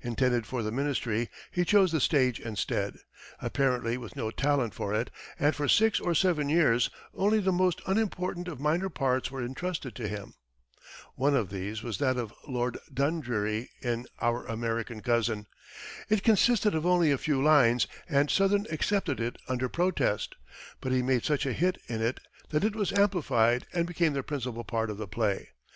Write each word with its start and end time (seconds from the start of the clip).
Intended 0.00 0.46
for 0.46 0.62
the 0.62 0.70
ministry, 0.70 1.28
he 1.50 1.64
chose 1.64 1.90
the 1.90 1.98
stage 2.00 2.38
instead, 2.38 2.98
apparently 3.40 3.96
with 3.98 4.14
no 4.14 4.30
talent 4.30 4.74
for 4.74 4.94
it, 4.94 5.10
and 5.40 5.56
for 5.56 5.66
six 5.66 5.98
or 5.98 6.14
seven 6.14 6.48
years, 6.48 6.88
only 7.14 7.40
the 7.40 7.50
most 7.50 7.82
unimportant 7.84 8.46
of 8.46 8.60
minor 8.60 8.88
parts 8.88 9.32
were 9.32 9.42
entrusted 9.42 9.96
to 9.96 10.06
him. 10.06 10.34
One 11.16 11.34
of 11.34 11.50
these 11.50 11.82
was 11.82 11.98
that 11.98 12.16
of 12.16 12.32
Lord 12.46 12.78
Dundreary 12.94 13.70
in 13.82 14.06
"Our 14.20 14.44
American 14.46 15.00
Cousin." 15.00 15.48
It 16.08 16.22
consisted 16.22 16.76
of 16.76 16.86
only 16.86 17.10
a 17.10 17.18
few 17.18 17.42
lines 17.42 17.88
and 18.08 18.30
Sothern 18.30 18.66
accepted 18.70 19.18
it 19.18 19.36
under 19.48 19.68
protest, 19.68 20.36
but 20.80 20.92
he 20.92 21.02
made 21.02 21.24
such 21.24 21.44
a 21.44 21.52
hit 21.52 21.78
in 21.88 22.00
it 22.00 22.20
that 22.50 22.62
it 22.62 22.76
was 22.76 22.92
amplified 22.92 23.66
and 23.72 23.84
became 23.88 24.12
the 24.12 24.22
principal 24.22 24.62
part 24.62 24.90
of 24.90 24.96
the 24.98 25.08
play. 25.08 25.48